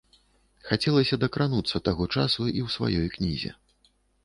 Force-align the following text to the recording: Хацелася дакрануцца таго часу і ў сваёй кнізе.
Хацелася 0.69 1.19
дакрануцца 1.25 1.83
таго 1.91 2.09
часу 2.15 2.41
і 2.57 2.59
ў 2.65 2.77
сваёй 2.79 3.07
кнізе. 3.19 3.51